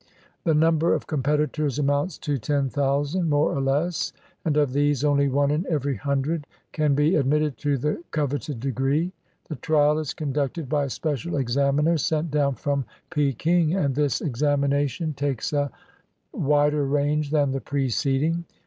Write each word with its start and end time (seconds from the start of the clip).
The 0.45 0.55
number 0.55 0.95
of 0.95 1.05
competitors 1.05 1.77
amounts 1.77 2.17
to 2.25 2.39
ten 2.39 2.69
thousand, 2.69 3.29
more 3.29 3.55
or 3.55 3.61
less, 3.61 4.13
and 4.43 4.57
of 4.57 4.73
these 4.73 5.03
only 5.03 5.27
one 5.29 5.51
in 5.51 5.63
every 5.69 5.95
himdred 5.95 6.45
can 6.71 6.95
be 6.95 7.13
admitted 7.15 7.55
to 7.59 7.77
the 7.77 8.01
coveted 8.09 8.59
degree. 8.59 9.13
The 9.47 9.57
trial 9.57 9.99
is 9.99 10.15
conducted 10.15 10.67
by 10.67 10.87
special 10.87 11.37
examiners 11.37 12.03
sent 12.03 12.31
down 12.31 12.55
from 12.55 12.85
Peking; 13.11 13.75
and 13.75 13.93
this 13.93 14.21
examination 14.21 15.13
takes 15.13 15.53
a 15.53 15.69
wider 16.33 16.83
range 16.83 17.29
than 17.29 17.51
the 17.51 17.61
preceding. 17.61 18.45